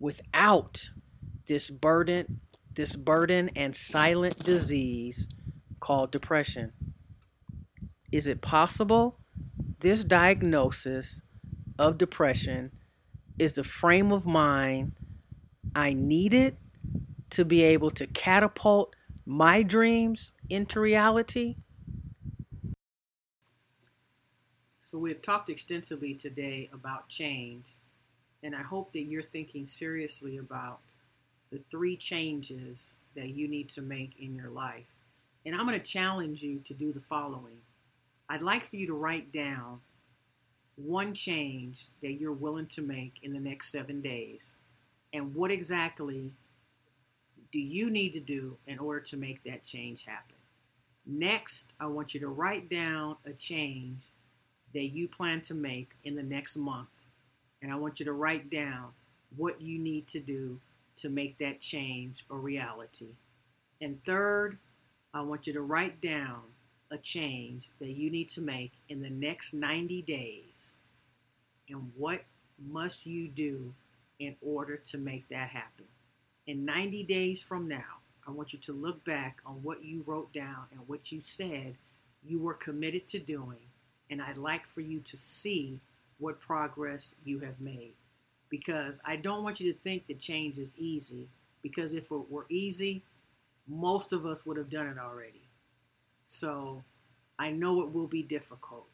without 0.00 0.90
this 1.46 1.70
burden, 1.70 2.40
this 2.74 2.96
burden 2.96 3.50
and 3.54 3.76
silent 3.76 4.42
disease 4.42 5.28
called 5.80 6.10
depression. 6.10 6.72
Is 8.10 8.26
it 8.26 8.40
possible 8.40 9.20
this 9.80 10.04
diagnosis 10.04 11.22
of 11.78 11.98
depression 11.98 12.72
is 13.38 13.52
the 13.52 13.64
frame 13.64 14.12
of 14.12 14.26
mind 14.26 14.92
I 15.74 15.92
needed 15.92 16.56
to 17.30 17.44
be 17.44 17.62
able 17.62 17.90
to 17.90 18.06
catapult 18.06 18.96
my 19.24 19.62
dreams 19.62 20.32
into 20.48 20.80
reality? 20.80 21.56
So, 24.80 24.98
we 24.98 25.10
have 25.10 25.20
talked 25.20 25.50
extensively 25.50 26.14
today 26.14 26.70
about 26.72 27.08
change, 27.08 27.76
and 28.42 28.56
I 28.56 28.62
hope 28.62 28.92
that 28.94 29.02
you're 29.02 29.22
thinking 29.22 29.66
seriously 29.66 30.38
about 30.38 30.80
the 31.50 31.60
three 31.70 31.96
changes 31.96 32.94
that 33.14 33.28
you 33.28 33.48
need 33.48 33.68
to 33.70 33.82
make 33.82 34.12
in 34.18 34.34
your 34.34 34.48
life. 34.48 34.86
And 35.44 35.54
I'm 35.54 35.66
going 35.66 35.78
to 35.78 35.86
challenge 35.86 36.42
you 36.42 36.60
to 36.60 36.74
do 36.74 36.92
the 36.92 37.00
following 37.00 37.60
I'd 38.28 38.42
like 38.42 38.68
for 38.68 38.76
you 38.76 38.86
to 38.86 38.94
write 38.94 39.32
down 39.32 39.80
one 40.76 41.14
change 41.14 41.86
that 42.02 42.12
you're 42.12 42.32
willing 42.32 42.66
to 42.66 42.82
make 42.82 43.14
in 43.22 43.32
the 43.32 43.40
next 43.40 43.72
seven 43.72 44.00
days, 44.00 44.56
and 45.12 45.34
what 45.34 45.50
exactly 45.50 46.34
do 47.52 47.58
you 47.58 47.90
need 47.90 48.12
to 48.12 48.20
do 48.20 48.56
in 48.66 48.78
order 48.78 49.00
to 49.00 49.16
make 49.16 49.42
that 49.44 49.64
change 49.64 50.04
happen. 50.04 50.36
Next, 51.06 51.72
I 51.80 51.86
want 51.86 52.12
you 52.12 52.20
to 52.20 52.28
write 52.28 52.68
down 52.68 53.16
a 53.24 53.32
change 53.32 54.04
that 54.74 54.88
you 54.88 55.08
plan 55.08 55.40
to 55.42 55.54
make 55.54 55.92
in 56.04 56.14
the 56.14 56.22
next 56.22 56.56
month. 56.56 56.88
And 57.62 57.72
I 57.72 57.76
want 57.76 57.98
you 57.98 58.06
to 58.06 58.12
write 58.12 58.50
down 58.50 58.90
what 59.36 59.60
you 59.60 59.78
need 59.78 60.06
to 60.08 60.20
do 60.20 60.60
to 60.96 61.08
make 61.08 61.38
that 61.38 61.60
change 61.60 62.24
a 62.30 62.36
reality. 62.36 63.14
And 63.80 64.04
third, 64.04 64.58
I 65.14 65.22
want 65.22 65.46
you 65.46 65.52
to 65.54 65.62
write 65.62 66.00
down 66.00 66.42
a 66.90 66.98
change 66.98 67.70
that 67.80 67.90
you 67.90 68.10
need 68.10 68.28
to 68.30 68.40
make 68.40 68.72
in 68.88 69.02
the 69.02 69.10
next 69.10 69.52
90 69.52 70.02
days. 70.02 70.74
And 71.68 71.92
what 71.96 72.24
must 72.58 73.06
you 73.06 73.28
do 73.28 73.74
in 74.18 74.36
order 74.40 74.76
to 74.76 74.98
make 74.98 75.28
that 75.28 75.50
happen? 75.50 75.86
In 76.46 76.64
90 76.64 77.02
days 77.04 77.42
from 77.42 77.68
now, 77.68 78.00
I 78.26 78.30
want 78.30 78.52
you 78.52 78.58
to 78.60 78.72
look 78.72 79.04
back 79.04 79.40
on 79.44 79.62
what 79.62 79.84
you 79.84 80.02
wrote 80.06 80.32
down 80.32 80.66
and 80.70 80.80
what 80.86 81.12
you 81.12 81.20
said 81.20 81.76
you 82.26 82.38
were 82.38 82.54
committed 82.54 83.08
to 83.08 83.18
doing 83.18 83.68
and 84.10 84.22
I'd 84.22 84.38
like 84.38 84.66
for 84.66 84.80
you 84.80 85.00
to 85.00 85.16
see 85.16 85.80
what 86.18 86.40
progress 86.40 87.14
you 87.24 87.40
have 87.40 87.60
made. 87.60 87.94
Because 88.48 89.00
I 89.04 89.16
don't 89.16 89.42
want 89.42 89.60
you 89.60 89.72
to 89.72 89.78
think 89.78 90.06
that 90.06 90.18
change 90.18 90.58
is 90.58 90.74
easy, 90.78 91.28
because 91.62 91.92
if 91.92 92.10
it 92.10 92.30
were 92.30 92.46
easy, 92.48 93.02
most 93.66 94.12
of 94.12 94.24
us 94.24 94.46
would 94.46 94.56
have 94.56 94.70
done 94.70 94.86
it 94.86 94.98
already. 94.98 95.47
So 96.30 96.84
I 97.38 97.50
know 97.50 97.80
it 97.80 97.94
will 97.94 98.06
be 98.06 98.22
difficult, 98.22 98.86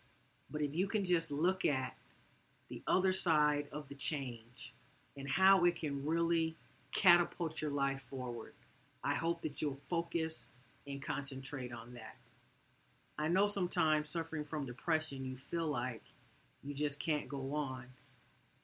but 0.48 0.62
if 0.62 0.72
you 0.72 0.86
can 0.86 1.02
just 1.04 1.32
look 1.32 1.64
at 1.64 1.96
the 2.68 2.80
other 2.86 3.12
side 3.12 3.66
of 3.72 3.88
the 3.88 3.96
change 3.96 4.72
and 5.16 5.28
how 5.28 5.64
it 5.64 5.74
can 5.74 6.06
really 6.06 6.54
catapult 6.92 7.60
your 7.60 7.72
life 7.72 8.06
forward, 8.08 8.52
I 9.02 9.14
hope 9.14 9.42
that 9.42 9.60
you'll 9.60 9.80
focus 9.90 10.46
and 10.86 11.02
concentrate 11.02 11.72
on 11.72 11.94
that. 11.94 12.14
I 13.18 13.26
know 13.26 13.48
sometimes 13.48 14.10
suffering 14.10 14.44
from 14.44 14.64
depression, 14.64 15.24
you 15.24 15.36
feel 15.36 15.66
like 15.66 16.02
you 16.62 16.72
just 16.72 17.00
can't 17.00 17.28
go 17.28 17.52
on. 17.52 17.87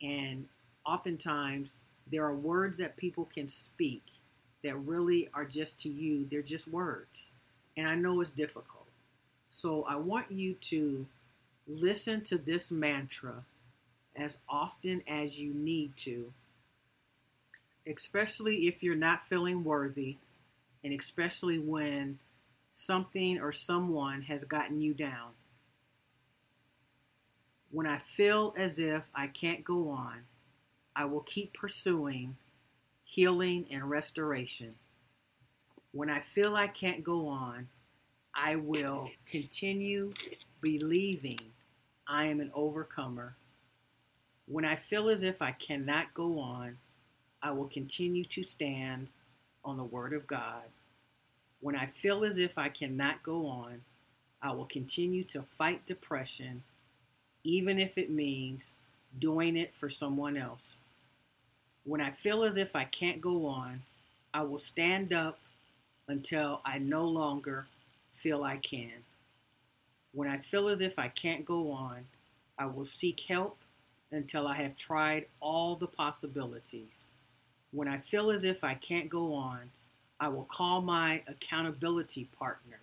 And 0.01 0.47
oftentimes, 0.87 1.75
there 2.09 2.25
are 2.25 2.35
words 2.35 2.79
that 2.79 2.97
people 2.97 3.25
can 3.25 3.49
speak 3.49 4.05
that 4.63 4.77
really 4.77 5.29
are 5.35 5.45
just 5.45 5.81
to 5.81 5.89
you, 5.89 6.25
they're 6.31 6.41
just 6.41 6.69
words. 6.69 7.33
And 7.81 7.89
I 7.89 7.95
know 7.95 8.21
it's 8.21 8.31
difficult. 8.31 8.89
So 9.49 9.85
I 9.85 9.97
want 9.97 10.31
you 10.31 10.53
to 10.53 11.07
listen 11.67 12.21
to 12.25 12.37
this 12.37 12.71
mantra 12.71 13.45
as 14.15 14.37
often 14.47 15.03
as 15.09 15.41
you 15.41 15.55
need 15.55 15.97
to, 15.97 16.35
especially 17.87 18.69
if 18.69 18.83
you're 18.83 18.95
not 18.95 19.23
feeling 19.23 19.65
worthy, 19.65 20.17
and 20.85 20.93
especially 20.93 21.59
when 21.59 22.19
something 22.75 23.41
or 23.41 23.51
someone 23.51 24.23
has 24.23 24.45
gotten 24.45 24.83
you 24.83 24.93
down. 24.93 25.31
When 27.71 27.87
I 27.87 27.97
feel 27.97 28.53
as 28.59 28.79
if 28.79 29.05
I 29.15 29.27
can't 29.27 29.65
go 29.65 29.89
on, 29.89 30.25
I 30.95 31.07
will 31.07 31.23
keep 31.23 31.55
pursuing 31.55 32.37
healing 33.05 33.65
and 33.71 33.89
restoration. 33.89 34.75
When 35.93 36.09
I 36.09 36.21
feel 36.21 36.55
I 36.55 36.69
can't 36.69 37.03
go 37.03 37.27
on, 37.27 37.69
I 38.35 38.55
will 38.55 39.11
continue 39.27 40.13
believing 40.61 41.41
I 42.07 42.27
am 42.27 42.41
an 42.41 42.53
overcomer. 42.55 43.35
When 44.47 44.65
I 44.65 44.77
feel 44.77 45.09
as 45.09 45.25
if 45.25 45.43
I 45.43 45.51
cannot 45.51 46.15
go 46.15 46.39
on, 46.39 46.79
I 47.43 47.51
will 47.51 47.67
continue 47.67 48.25
to 48.27 48.45
stand 48.45 49.09
on 49.65 49.77
the 49.77 49.85
Word 49.85 50.13
of 50.13 50.29
God. 50.29 50.63
When 51.61 51.75
I 51.75 51.87
feel 51.87 52.25
as 52.25 52.39
if 52.39 52.57
I 52.57 52.69
cannot 52.69 53.23
go 53.23 53.47
on, 53.47 53.83
I 54.41 54.53
will 54.53 54.67
continue 54.67 55.25
to 55.25 55.45
fight 55.59 55.87
depression, 55.87 56.63
even 57.43 57.79
if 57.81 57.99
it 57.99 58.11
means 58.11 58.75
doing 59.19 59.57
it 59.57 59.73
for 59.79 59.91
someone 59.91 60.37
else. 60.37 60.77
When 61.85 62.01
I 62.01 62.13
feel 62.13 62.45
as 62.45 62.57
if 62.57 62.77
I 62.77 62.85
can't 62.85 63.21
go 63.21 63.47
on, 63.47 63.83
I 64.33 64.43
will 64.43 64.59
stand 64.59 65.13
up 65.13 65.39
until 66.11 66.61
I 66.65 66.79
no 66.79 67.05
longer 67.05 67.67
feel 68.17 68.43
I 68.43 68.57
can. 68.57 69.05
When 70.13 70.29
I 70.29 70.39
feel 70.39 70.69
as 70.69 70.81
if 70.81 70.99
I 70.99 71.09
can't 71.09 71.45
go 71.45 71.71
on, 71.71 72.07
I 72.59 72.67
will 72.67 72.85
seek 72.85 73.21
help 73.21 73.59
until 74.11 74.47
I 74.47 74.55
have 74.57 74.77
tried 74.77 75.27
all 75.41 75.77
the 75.77 75.87
possibilities. 75.87 77.07
When 77.71 77.87
I 77.87 77.99
feel 77.99 78.31
as 78.31 78.43
if 78.43 78.65
I 78.65 78.75
can't 78.75 79.09
go 79.09 79.33
on, 79.35 79.71
I 80.19 80.29
will 80.29 80.45
call 80.45 80.83
my 80.83 81.23
accountability 81.29 82.29
partner 82.39 82.81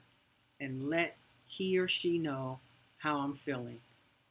and 0.59 0.89
let 0.89 1.17
he 1.45 1.77
or 1.77 1.87
she 1.87 2.17
know 2.17 2.59
how 2.99 3.17
I'm 3.17 3.35
feeling. 3.35 3.81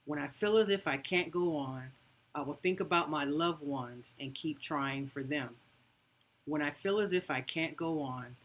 When 0.06 0.18
I 0.18 0.28
feel 0.28 0.56
as 0.56 0.70
if 0.70 0.87
I 0.87 0.96
can't 0.96 1.30
go 1.30 1.56
on, 1.56 1.82
I 2.35 2.40
will 2.40 2.59
think 2.62 2.80
about 2.80 3.11
my 3.11 3.24
loved 3.24 3.62
ones 3.62 4.12
and 4.18 4.35
keep 4.35 4.61
trying 4.61 5.09
for 5.09 5.22
them. 5.22 5.50
When 6.46 6.62
I 6.62 6.70
feel 6.70 6.98
as 7.00 7.12
if 7.12 7.30
I 7.30 7.42
can't 7.42 7.76
go 7.76 8.00
on, 8.00 8.37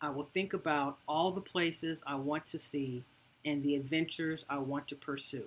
I 0.00 0.10
will 0.10 0.28
think 0.34 0.52
about 0.52 0.98
all 1.08 1.30
the 1.30 1.40
places 1.40 2.02
I 2.06 2.16
want 2.16 2.46
to 2.48 2.58
see 2.58 3.04
and 3.44 3.62
the 3.62 3.76
adventures 3.76 4.44
I 4.48 4.58
want 4.58 4.88
to 4.88 4.96
pursue. 4.96 5.44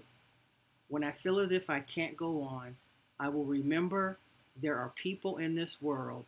When 0.87 1.03
I 1.03 1.11
feel 1.11 1.39
as 1.39 1.51
if 1.51 1.69
I 1.69 1.81
can't 1.81 2.17
go 2.17 2.41
on, 2.41 2.77
I 3.19 3.29
will 3.29 3.45
remember 3.45 4.17
there 4.59 4.77
are 4.77 4.91
people 4.95 5.37
in 5.37 5.55
this 5.55 5.81
world 5.81 6.25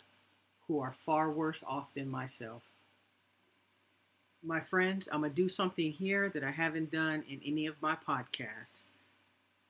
who 0.68 0.80
are 0.80 0.96
far 1.06 1.32
worse 1.32 1.64
off 1.68 1.94
than 1.94 2.10
myself. 2.10 2.62
My 4.44 4.60
friends, 4.60 5.08
I'm 5.12 5.22
going 5.22 5.32
to 5.32 5.36
do 5.36 5.48
something 5.48 5.92
here 5.92 6.30
that 6.30 6.44
I 6.44 6.52
haven't 6.52 6.92
done 6.92 7.24
in 7.30 7.42
any 7.46 7.66
of 7.66 7.82
my 7.82 7.96
podcasts. 7.96 8.86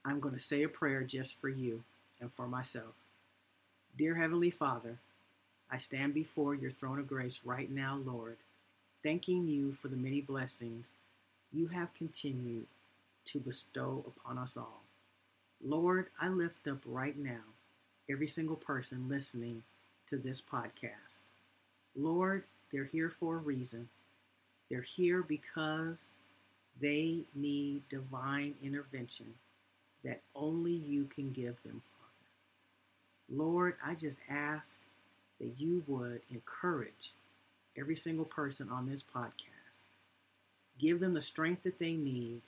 I'm 0.04 0.20
going 0.20 0.34
to 0.34 0.40
say 0.40 0.64
a 0.64 0.70
prayer 0.70 1.04
just 1.04 1.40
for 1.40 1.50
you 1.50 1.84
and 2.20 2.32
for 2.34 2.48
myself. 2.48 2.94
Dear 3.98 4.16
Heavenly 4.16 4.52
Father, 4.52 4.98
I 5.72 5.78
stand 5.78 6.14
before 6.14 6.54
your 6.54 6.70
throne 6.72 7.00
of 7.00 7.08
grace 7.08 7.40
right 7.46 7.72
now, 7.72 7.98
Lord, 8.06 8.38
thanking 9.04 9.48
you 9.48 9.74
for 9.74 9.88
the 9.88 9.96
many 9.96 10.20
blessings 10.20 10.86
you 11.54 11.68
have 11.68 11.94
continued 11.94 12.68
to 13.26 13.40
bestow 13.40 14.04
upon 14.06 14.38
us 14.38 14.58
all. 14.58 14.84
Lord, 15.64 16.08
I 16.20 16.28
lift 16.28 16.68
up 16.68 16.80
right 16.86 17.18
now 17.18 17.42
every 18.10 18.28
single 18.28 18.58
person 18.58 19.08
listening 19.08 19.64
to 20.08 20.18
this 20.18 20.42
podcast. 20.42 21.22
Lord, 21.96 22.44
they're 22.72 22.84
here 22.86 23.10
for 23.10 23.36
a 23.36 23.40
reason. 23.40 23.88
They're 24.70 24.82
here 24.82 25.24
because 25.24 26.12
they 26.82 27.20
need 27.34 27.88
divine 27.90 28.56
intervention 28.62 29.34
that 30.04 30.22
only 30.36 30.74
you 30.74 31.06
can 31.06 31.32
give 31.32 31.62
them, 31.64 31.82
Father. 31.92 33.42
Lord, 33.44 33.76
I 33.86 33.96
just 33.96 34.20
ask 34.30 34.82
that 35.42 35.54
you 35.58 35.84
would 35.88 36.22
encourage 36.30 37.14
every 37.78 37.96
single 37.96 38.26
person 38.26 38.70
on 38.70 38.88
this 38.88 39.04
podcast. 39.04 39.86
Give 40.80 41.00
them 41.00 41.14
the 41.14 41.22
strength 41.22 41.64
that 41.64 41.80
they 41.80 41.94
need 41.94 42.42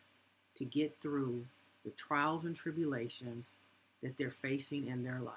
to 0.56 0.66
get 0.66 0.98
through 1.02 1.46
the 1.84 1.92
trials 1.92 2.46
and 2.46 2.56
tribulations 2.56 3.56
that 4.02 4.18
they're 4.18 4.32
facing 4.32 4.88
in 4.88 5.04
their 5.04 5.20
life. 5.20 5.34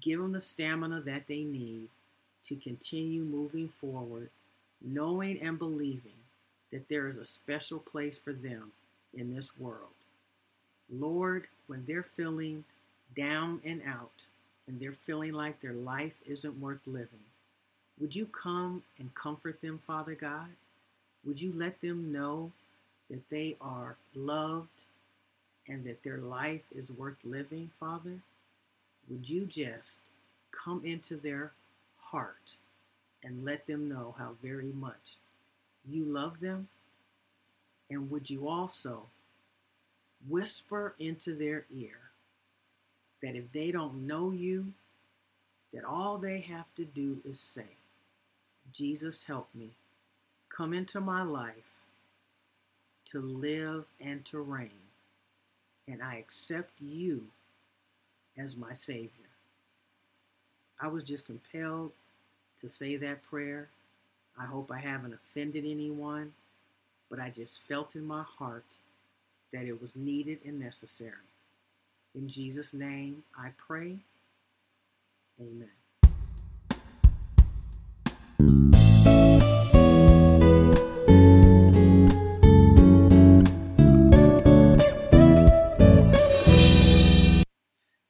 Give 0.00 0.20
them 0.20 0.32
the 0.32 0.40
stamina 0.40 1.00
that 1.02 1.26
they 1.26 1.42
need 1.42 1.88
to 2.44 2.56
continue 2.56 3.22
moving 3.22 3.68
forward, 3.68 4.30
knowing 4.80 5.40
and 5.40 5.58
believing 5.58 6.12
that 6.70 6.88
there 6.88 7.08
is 7.08 7.18
a 7.18 7.24
special 7.24 7.78
place 7.78 8.18
for 8.18 8.32
them 8.32 8.72
in 9.14 9.34
this 9.34 9.58
world. 9.58 9.90
Lord, 10.90 11.46
when 11.66 11.84
they're 11.86 12.06
feeling 12.16 12.64
down 13.16 13.60
and 13.64 13.82
out 13.86 14.26
and 14.66 14.80
they're 14.80 14.92
feeling 14.92 15.32
like 15.32 15.60
their 15.60 15.72
life 15.72 16.14
isn't 16.26 16.60
worth 16.60 16.86
living, 16.86 17.24
would 18.00 18.14
you 18.14 18.26
come 18.26 18.82
and 18.98 19.14
comfort 19.14 19.60
them, 19.60 19.80
Father 19.86 20.14
God? 20.14 20.48
Would 21.24 21.40
you 21.40 21.52
let 21.54 21.80
them 21.80 22.12
know 22.12 22.52
that 23.10 23.28
they 23.30 23.56
are 23.60 23.96
loved 24.14 24.84
and 25.68 25.84
that 25.84 26.02
their 26.02 26.18
life 26.18 26.62
is 26.74 26.90
worth 26.90 27.18
living, 27.24 27.70
Father? 27.78 28.18
Would 29.08 29.28
you 29.28 29.46
just 29.46 30.00
come 30.50 30.82
into 30.84 31.16
their 31.16 31.52
heart 31.98 32.56
and 33.22 33.44
let 33.44 33.66
them 33.66 33.88
know 33.88 34.14
how 34.18 34.36
very 34.42 34.72
much 34.72 35.16
you 35.88 36.04
love 36.04 36.40
them? 36.40 36.68
And 37.90 38.10
would 38.10 38.30
you 38.30 38.48
also 38.48 39.06
whisper 40.28 40.94
into 40.98 41.34
their 41.34 41.64
ear 41.74 41.98
that 43.22 43.36
if 43.36 43.50
they 43.52 43.70
don't 43.70 44.06
know 44.06 44.30
you, 44.30 44.72
that 45.72 45.84
all 45.84 46.18
they 46.18 46.40
have 46.40 46.66
to 46.76 46.84
do 46.84 47.18
is 47.24 47.40
say, 47.40 47.76
Jesus, 48.72 49.24
help 49.24 49.48
me. 49.54 49.70
Come 50.48 50.74
into 50.74 51.00
my 51.00 51.22
life 51.22 51.54
to 53.06 53.20
live 53.20 53.84
and 54.00 54.24
to 54.26 54.40
reign. 54.40 54.70
And 55.88 56.02
I 56.02 56.16
accept 56.16 56.72
you 56.80 57.24
as 58.36 58.56
my 58.56 58.72
Savior. 58.72 59.10
I 60.80 60.88
was 60.88 61.04
just 61.04 61.26
compelled 61.26 61.92
to 62.60 62.68
say 62.68 62.96
that 62.96 63.24
prayer. 63.24 63.68
I 64.38 64.46
hope 64.46 64.70
I 64.70 64.78
haven't 64.78 65.14
offended 65.14 65.64
anyone, 65.66 66.32
but 67.10 67.20
I 67.20 67.30
just 67.30 67.66
felt 67.66 67.94
in 67.94 68.06
my 68.06 68.22
heart 68.22 68.64
that 69.52 69.64
it 69.64 69.80
was 69.80 69.94
needed 69.96 70.38
and 70.44 70.58
necessary. 70.58 71.31
In 72.14 72.28
Jesus' 72.28 72.74
name 72.74 73.22
I 73.36 73.50
pray. 73.56 74.00
Amen. 75.40 75.70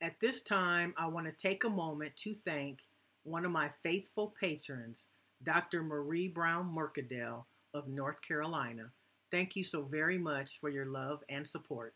At 0.00 0.18
this 0.20 0.40
time, 0.40 0.94
I 0.96 1.06
want 1.06 1.26
to 1.26 1.32
take 1.32 1.62
a 1.62 1.70
moment 1.70 2.16
to 2.16 2.34
thank 2.34 2.80
one 3.22 3.44
of 3.44 3.52
my 3.52 3.70
faithful 3.84 4.34
patrons, 4.38 5.06
Dr. 5.44 5.82
Marie 5.82 6.26
Brown 6.26 6.74
Mercadale 6.74 7.44
of 7.72 7.86
North 7.86 8.20
Carolina. 8.20 8.90
Thank 9.30 9.54
you 9.54 9.62
so 9.62 9.82
very 9.82 10.18
much 10.18 10.58
for 10.60 10.68
your 10.68 10.86
love 10.86 11.22
and 11.28 11.46
support. 11.46 11.94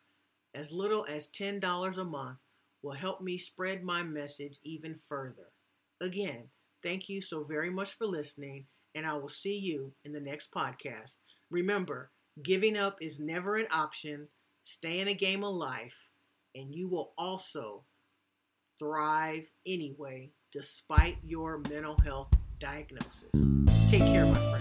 As 0.52 0.72
little 0.72 1.06
as 1.08 1.28
$10 1.28 1.96
a 1.96 2.04
month 2.04 2.40
will 2.82 2.92
help 2.92 3.20
me 3.20 3.38
spread 3.38 3.82
my 3.82 4.02
message 4.02 4.58
even 4.64 4.94
further. 5.08 5.52
Again, 6.00 6.48
thank 6.82 7.08
you 7.08 7.20
so 7.20 7.44
very 7.44 7.70
much 7.70 7.94
for 7.94 8.06
listening, 8.06 8.66
and 8.94 9.06
I 9.06 9.14
will 9.14 9.28
see 9.28 9.58
you 9.58 9.92
in 10.04 10.12
the 10.12 10.20
next 10.20 10.50
podcast. 10.52 11.16
Remember, 11.50 12.10
giving 12.42 12.76
up 12.76 12.98
is 13.00 13.20
never 13.20 13.56
an 13.56 13.66
option. 13.72 14.28
Stay 14.62 15.00
in 15.00 15.08
a 15.08 15.14
game 15.14 15.44
of 15.44 15.54
life, 15.54 16.08
and 16.54 16.74
you 16.74 16.88
will 16.88 17.12
also 17.18 17.84
thrive 18.78 19.50
anyway, 19.66 20.30
despite 20.52 21.18
your 21.22 21.62
mental 21.70 21.96
health 22.02 22.30
diagnosis. 22.58 23.30
Take 23.90 24.02
care, 24.02 24.24
my 24.26 24.38
friend. 24.38 24.59